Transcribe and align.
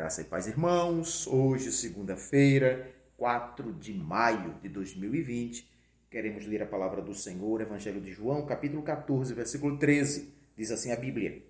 Graça 0.00 0.22
e 0.22 0.24
paz, 0.24 0.46
irmãos. 0.46 1.26
Hoje, 1.26 1.70
segunda-feira, 1.70 2.90
4 3.18 3.70
de 3.74 3.92
maio 3.92 4.54
de 4.62 4.68
2020, 4.70 5.70
queremos 6.10 6.46
ler 6.46 6.62
a 6.62 6.66
palavra 6.66 7.02
do 7.02 7.14
Senhor, 7.14 7.60
Evangelho 7.60 8.00
de 8.00 8.10
João, 8.10 8.46
capítulo 8.46 8.82
14, 8.82 9.34
versículo 9.34 9.76
13. 9.76 10.32
Diz 10.56 10.70
assim 10.70 10.90
a 10.90 10.96
Bíblia: 10.96 11.42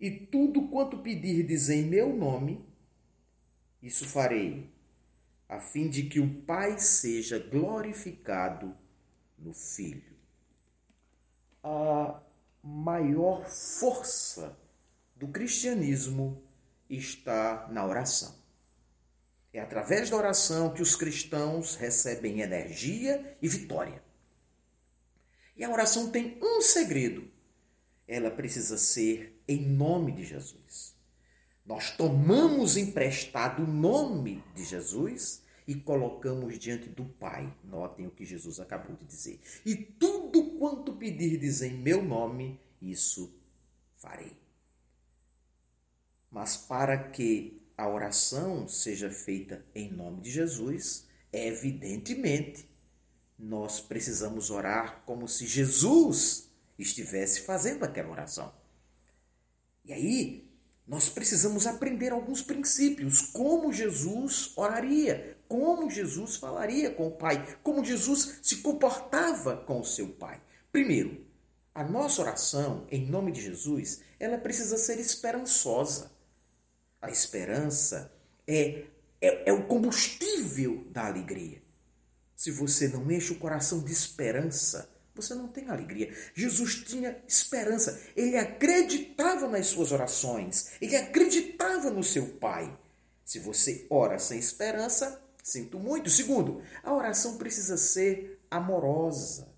E 0.00 0.10
tudo 0.10 0.68
quanto 0.68 1.00
pedirdes 1.00 1.68
em 1.68 1.84
meu 1.84 2.16
nome, 2.16 2.64
isso 3.82 4.06
farei, 4.06 4.70
a 5.46 5.60
fim 5.60 5.86
de 5.90 6.04
que 6.04 6.18
o 6.18 6.42
Pai 6.44 6.78
seja 6.78 7.38
glorificado 7.38 8.74
no 9.38 9.52
Filho. 9.52 10.16
A 11.62 12.22
maior 12.62 13.44
força 13.44 14.58
do 15.14 15.28
cristianismo 15.28 16.42
está 16.96 17.68
na 17.70 17.86
oração. 17.86 18.34
É 19.52 19.60
através 19.60 20.08
da 20.08 20.16
oração 20.16 20.72
que 20.72 20.82
os 20.82 20.96
cristãos 20.96 21.74
recebem 21.76 22.40
energia 22.40 23.36
e 23.40 23.48
vitória. 23.48 24.02
E 25.56 25.62
a 25.62 25.70
oração 25.70 26.10
tem 26.10 26.38
um 26.42 26.60
segredo. 26.62 27.30
Ela 28.08 28.30
precisa 28.30 28.78
ser 28.78 29.42
em 29.46 29.60
nome 29.60 30.12
de 30.12 30.24
Jesus. 30.24 30.96
Nós 31.64 31.90
tomamos 31.90 32.76
emprestado 32.76 33.62
o 33.62 33.66
nome 33.66 34.42
de 34.54 34.64
Jesus 34.64 35.42
e 35.66 35.74
colocamos 35.74 36.58
diante 36.58 36.88
do 36.88 37.04
Pai. 37.04 37.54
Notem 37.62 38.06
o 38.06 38.10
que 38.10 38.24
Jesus 38.24 38.58
acabou 38.58 38.96
de 38.96 39.04
dizer. 39.04 39.40
E 39.64 39.76
tudo 39.76 40.58
quanto 40.58 40.94
pedirdes 40.94 41.62
em 41.62 41.74
meu 41.74 42.02
nome, 42.02 42.58
isso 42.80 43.32
farei. 43.96 44.41
Mas 46.42 46.56
para 46.56 46.98
que 46.98 47.62
a 47.78 47.88
oração 47.88 48.66
seja 48.66 49.08
feita 49.08 49.64
em 49.72 49.92
nome 49.92 50.22
de 50.22 50.28
Jesus, 50.32 51.06
evidentemente, 51.32 52.68
nós 53.38 53.78
precisamos 53.80 54.50
orar 54.50 55.04
como 55.06 55.28
se 55.28 55.46
Jesus 55.46 56.50
estivesse 56.76 57.42
fazendo 57.42 57.84
aquela 57.84 58.10
oração. 58.10 58.52
E 59.84 59.92
aí, 59.92 60.50
nós 60.84 61.08
precisamos 61.08 61.64
aprender 61.64 62.10
alguns 62.10 62.42
princípios, 62.42 63.20
como 63.20 63.72
Jesus 63.72 64.52
oraria, 64.56 65.38
como 65.46 65.88
Jesus 65.88 66.34
falaria 66.34 66.90
com 66.90 67.06
o 67.06 67.16
Pai, 67.16 67.56
como 67.62 67.84
Jesus 67.84 68.40
se 68.42 68.56
comportava 68.56 69.58
com 69.58 69.78
o 69.78 69.84
seu 69.84 70.08
Pai. 70.08 70.42
Primeiro, 70.72 71.24
a 71.72 71.84
nossa 71.84 72.20
oração 72.20 72.84
em 72.90 73.06
nome 73.06 73.30
de 73.30 73.40
Jesus, 73.40 74.00
ela 74.18 74.38
precisa 74.38 74.76
ser 74.76 74.98
esperançosa. 74.98 76.10
A 77.02 77.10
esperança 77.10 78.12
é, 78.46 78.84
é, 79.20 79.50
é 79.50 79.52
o 79.52 79.66
combustível 79.66 80.86
da 80.90 81.06
alegria. 81.06 81.60
Se 82.36 82.50
você 82.50 82.88
não 82.88 83.10
enche 83.10 83.32
o 83.32 83.38
coração 83.38 83.80
de 83.80 83.92
esperança, 83.92 84.88
você 85.14 85.34
não 85.34 85.48
tem 85.48 85.68
alegria. 85.68 86.14
Jesus 86.34 86.76
tinha 86.76 87.22
esperança. 87.28 88.00
Ele 88.16 88.36
acreditava 88.38 89.46
nas 89.48 89.66
suas 89.66 89.92
orações. 89.92 90.70
Ele 90.80 90.96
acreditava 90.96 91.90
no 91.90 92.02
seu 92.02 92.26
Pai. 92.26 92.76
Se 93.24 93.38
você 93.38 93.86
ora 93.90 94.18
sem 94.18 94.38
esperança, 94.38 95.20
sinto 95.42 95.78
muito. 95.78 96.08
Segundo, 96.08 96.62
a 96.82 96.94
oração 96.94 97.36
precisa 97.36 97.76
ser 97.76 98.40
amorosa. 98.50 99.51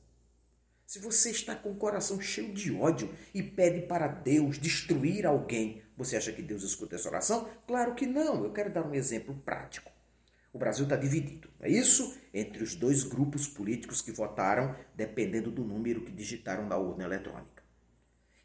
Se 0.95 1.01
você 1.01 1.33
está 1.33 1.57
com 1.57 1.73
o 1.73 1.75
coração 1.75 2.21
cheio 2.21 2.55
de 2.55 2.73
ódio 2.73 3.13
e 3.35 3.43
pede 3.43 3.85
para 3.85 4.07
Deus 4.07 4.61
destruir 4.61 5.27
alguém, 5.27 5.83
você 5.97 6.17
acha 6.17 6.31
que 6.31 6.41
Deus 6.41 6.63
escuta 6.63 6.95
essa 6.95 7.09
oração? 7.09 7.49
Claro 7.67 7.97
que 7.97 8.07
não. 8.07 8.45
Eu 8.45 8.53
quero 8.53 8.73
dar 8.73 8.87
um 8.87 8.95
exemplo 8.95 9.35
prático. 9.45 9.91
O 10.53 10.59
Brasil 10.61 10.85
está 10.85 10.95
dividido, 10.95 11.51
é 11.59 11.69
isso? 11.69 12.17
Entre 12.33 12.63
os 12.63 12.77
dois 12.77 13.03
grupos 13.03 13.49
políticos 13.49 14.01
que 14.01 14.13
votaram, 14.13 14.73
dependendo 14.95 15.51
do 15.51 15.65
número 15.65 16.05
que 16.05 16.13
digitaram 16.13 16.65
na 16.65 16.77
urna 16.77 17.03
eletrônica. 17.03 17.65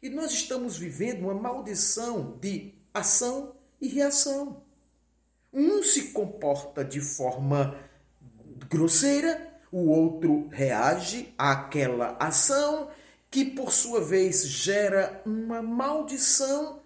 E 0.02 0.10
nós 0.10 0.32
estamos 0.32 0.76
vivendo 0.76 1.22
uma 1.22 1.34
maldição 1.34 2.36
de 2.40 2.74
ação 2.92 3.54
e 3.80 3.86
reação. 3.86 4.64
Um 5.52 5.84
se 5.84 6.08
comporta 6.08 6.84
de 6.84 7.00
forma 7.00 7.78
grosseira 8.68 9.49
o 9.70 9.88
outro 9.88 10.48
reage 10.48 11.32
àquela 11.38 12.16
ação 12.18 12.90
que, 13.30 13.44
por 13.44 13.72
sua 13.72 14.00
vez, 14.00 14.46
gera 14.46 15.22
uma 15.24 15.62
maldição 15.62 16.82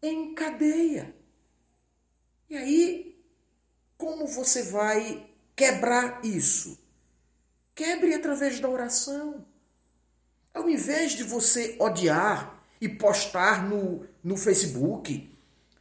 em 0.00 0.34
cadeia. 0.34 1.14
E 2.48 2.56
aí, 2.56 3.18
como 3.96 4.26
você 4.26 4.62
vai 4.62 5.28
quebrar 5.56 6.24
isso? 6.24 6.78
Quebre 7.74 8.14
através 8.14 8.60
da 8.60 8.68
oração. 8.68 9.44
Ao 10.52 10.68
invés 10.68 11.12
de 11.12 11.24
você 11.24 11.76
odiar 11.80 12.62
e 12.80 12.88
postar 12.88 13.68
no, 13.68 14.06
no 14.22 14.36
Facebook 14.36 15.32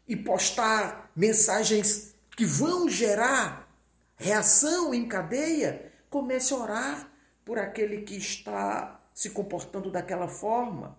e 0.07 0.15
postar 0.15 1.11
mensagens 1.15 2.15
que 2.35 2.45
vão 2.45 2.89
gerar 2.89 3.71
reação 4.15 4.93
em 4.93 5.07
cadeia, 5.07 5.92
Comece 6.13 6.53
a 6.53 6.57
orar 6.57 7.11
por 7.43 7.57
aquele 7.57 8.03
que 8.03 8.15
está 8.15 9.03
se 9.15 9.31
comportando 9.31 9.89
daquela 9.89 10.27
forma. 10.27 10.95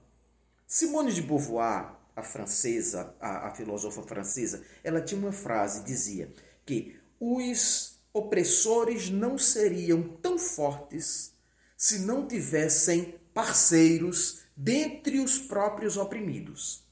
Simone 0.66 1.12
de 1.12 1.22
Beauvoir, 1.22 1.94
a 2.16 2.22
francesa, 2.24 3.14
a, 3.20 3.46
a 3.46 3.54
filósofa 3.54 4.02
francesa, 4.02 4.64
ela 4.82 5.00
tinha 5.00 5.20
uma 5.20 5.30
frase, 5.30 5.84
dizia 5.84 6.34
que 6.66 6.98
os 7.20 7.96
opressores 8.12 9.08
não 9.08 9.38
seriam 9.38 10.02
tão 10.20 10.36
fortes 10.36 11.32
se 11.76 12.00
não 12.00 12.26
tivessem 12.26 13.14
parceiros 13.32 14.40
dentre 14.56 15.20
os 15.20 15.38
próprios 15.38 15.96
oprimidos. 15.96 16.84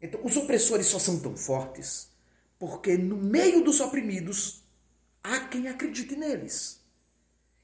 Então, 0.00 0.24
os 0.24 0.36
opressores 0.36 0.86
só 0.86 1.00
são 1.00 1.18
tão 1.18 1.36
fortes 1.36 2.08
porque 2.56 2.96
no 2.96 3.16
meio 3.16 3.64
dos 3.64 3.80
oprimidos 3.80 4.62
há 5.24 5.40
quem 5.40 5.66
acredite 5.66 6.14
neles. 6.14 6.83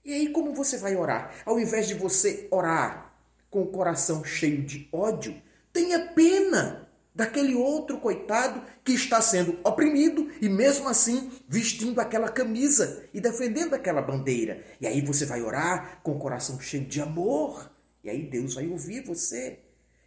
E 0.05 0.13
aí, 0.13 0.29
como 0.31 0.55
você 0.55 0.79
vai 0.79 0.97
orar? 0.97 1.35
Ao 1.45 1.59
invés 1.59 1.87
de 1.87 1.95
você 1.95 2.49
orar 2.51 3.15
com 3.51 3.63
o 3.63 3.67
coração 3.67 4.25
cheio 4.25 4.63
de 4.63 4.89
ódio, 4.93 5.41
tenha 5.73 6.09
pena 6.09 6.89
daquele 7.15 7.55
outro 7.55 7.99
coitado 7.99 8.63
que 8.85 8.93
está 8.93 9.21
sendo 9.21 9.59
oprimido 9.65 10.31
e 10.41 10.49
mesmo 10.49 10.89
assim 10.89 11.31
vestindo 11.49 12.01
aquela 12.01 12.29
camisa 12.29 13.05
e 13.13 13.21
defendendo 13.21 13.75
aquela 13.75 14.01
bandeira. 14.01 14.65
E 14.81 14.87
aí 14.87 15.01
você 15.01 15.27
vai 15.27 15.43
orar 15.43 16.01
com 16.03 16.13
o 16.13 16.19
coração 16.19 16.59
cheio 16.59 16.87
de 16.87 17.01
amor. 17.01 17.71
E 18.03 18.09
aí 18.09 18.23
Deus 18.23 18.55
vai 18.55 18.67
ouvir 18.69 19.05
você. 19.05 19.59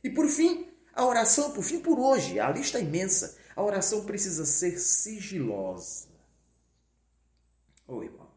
E 0.03 0.09
por 0.09 0.27
fim, 0.27 0.67
a 0.93 1.05
oração, 1.05 1.51
por 1.51 1.63
fim, 1.63 1.79
por 1.79 1.99
hoje, 1.99 2.39
a 2.39 2.49
lista 2.49 2.79
é 2.79 2.81
imensa. 2.81 3.37
A 3.55 3.61
oração 3.61 4.05
precisa 4.05 4.45
ser 4.45 4.79
sigilosa. 4.79 6.07
Oi, 7.87 8.05
irmão. 8.05 8.32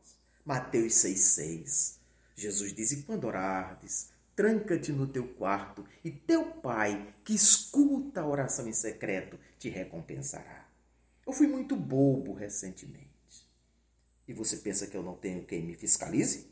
Mateus 0.47 0.95
6,6. 0.95 1.99
Jesus 2.37 2.73
diz: 2.73 2.93
E 2.93 3.03
quando 3.03 3.25
orardes, 3.25 4.13
tranca-te 4.37 4.93
no 4.93 5.09
teu 5.09 5.27
quarto, 5.27 5.85
e 6.05 6.11
teu 6.13 6.45
pai, 6.47 7.13
que 7.25 7.35
escuta 7.35 8.21
a 8.21 8.27
oração 8.27 8.69
em 8.69 8.73
secreto, 8.73 9.37
te 9.59 9.69
recompensará. 9.69 10.69
Eu 11.27 11.33
fui 11.33 11.49
muito 11.49 11.75
bobo 11.75 12.33
recentemente. 12.33 13.11
E 14.29 14.33
você 14.33 14.59
pensa 14.59 14.87
que 14.87 14.97
eu 14.97 15.03
não 15.03 15.17
tenho 15.17 15.45
quem 15.45 15.65
me 15.65 15.75
fiscalize? 15.75 16.49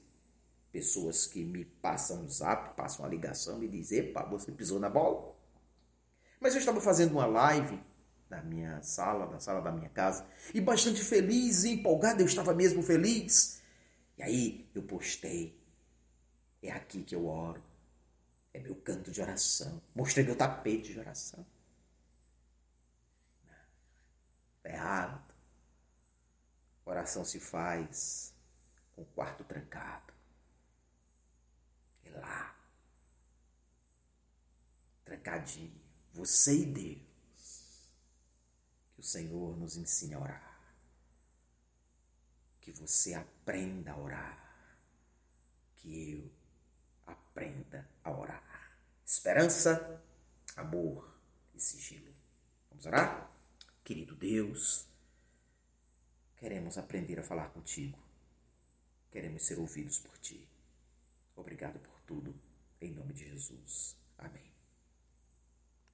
Pessoas 0.73 1.27
que 1.27 1.45
me 1.45 1.65
passam 1.65 2.25
um 2.25 2.29
zap, 2.29 2.77
passam 2.77 3.05
uma 3.05 3.09
ligação, 3.09 3.61
me 3.61 3.69
dizem: 3.69 4.01
Epa, 4.01 4.25
você 4.25 4.51
pisou 4.51 4.81
na 4.81 4.91
bola? 4.91 5.37
Mas 6.41 6.55
eu 6.55 6.59
estava 6.59 6.81
fazendo 6.81 7.13
uma 7.13 7.27
live 7.27 7.81
na 8.29 8.43
minha 8.43 8.83
sala, 8.83 9.31
na 9.31 9.39
sala 9.39 9.61
da 9.61 9.71
minha 9.71 9.89
casa, 9.89 10.27
e 10.53 10.61
bastante 10.61 11.01
feliz 11.05 11.63
e 11.63 11.71
empolgado, 11.71 12.21
eu 12.21 12.27
estava 12.27 12.53
mesmo 12.53 12.83
feliz. 12.83 13.63
E 14.17 14.23
aí 14.23 14.71
eu 14.75 14.83
postei. 14.83 15.61
É 16.63 16.71
aqui 16.71 17.03
que 17.03 17.15
eu 17.15 17.27
oro. 17.27 17.63
É 18.53 18.61
meu 18.61 18.77
canto 18.77 19.11
de 19.11 19.21
oração. 19.21 19.83
Mostrei 19.95 20.25
meu 20.25 20.37
tapete 20.37 20.93
de 20.93 20.99
oração. 20.99 21.45
Tá 24.63 24.71
errado. 24.71 25.35
Oração 26.85 27.25
se 27.25 27.41
faz 27.41 28.33
com 28.95 29.03
o 29.03 29.07
quarto 29.07 29.43
trancado. 29.45 30.13
E 32.05 32.11
lá. 32.11 32.57
Trancadinho. 35.05 35.83
Você 36.13 36.63
e 36.63 36.67
Deus. 36.67 37.91
Que 38.95 39.01
o 39.01 39.05
Senhor 39.05 39.57
nos 39.57 39.77
ensine 39.77 40.15
a 40.15 40.21
orar 40.21 40.54
que 42.65 42.73
você 42.73 43.13
aprenda 43.13 43.93
a 43.93 43.99
orar, 43.99 44.67
que 45.77 46.13
eu 46.13 46.33
aprenda 47.07 47.87
a 48.03 48.11
orar. 48.11 48.79
Esperança, 49.05 50.03
amor 50.57 51.15
e 51.55 51.61
sigilo. 51.61 52.15
Vamos 52.71 52.87
orar? 52.87 53.31
Querido 53.85 54.17
Deus, 54.17 54.89
queremos 56.39 56.79
aprender 56.79 57.21
a 57.21 57.23
falar 57.23 57.51
contigo. 57.51 58.03
Queremos 59.11 59.45
ser 59.45 59.59
ouvidos 59.59 59.99
por 59.99 60.17
ti. 60.17 60.49
Obrigado 61.37 61.79
por 61.81 62.01
tudo, 62.07 62.35
em 62.81 62.93
nome 62.93 63.13
de 63.13 63.27
Jesus. 63.27 63.95